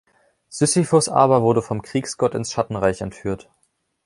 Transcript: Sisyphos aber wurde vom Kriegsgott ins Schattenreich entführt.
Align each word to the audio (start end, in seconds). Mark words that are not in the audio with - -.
Sisyphos 0.49 1.09
aber 1.09 1.43
wurde 1.43 1.61
vom 1.61 1.83
Kriegsgott 1.83 2.33
ins 2.33 2.51
Schattenreich 2.51 3.01
entführt. 3.01 3.51